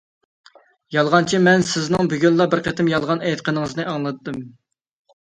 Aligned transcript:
-يالغانچى، 0.95 1.41
مەن 1.49 1.67
سىزنىڭ 1.73 2.11
بۈگۈنلا 2.15 2.49
بىر 2.57 2.65
قېتىم 2.71 2.93
يالغان 2.97 3.25
ئېيتقىنىڭىزنى 3.31 3.89
ئاڭلىدىم. 3.95 4.45